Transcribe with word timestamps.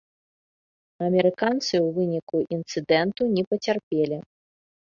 Амерыканцы 1.07 1.71
ў 1.79 1.87
выніку 1.99 2.35
інцыдэнту 2.57 3.31
не 3.37 3.43
пацярпелі. 3.53 4.17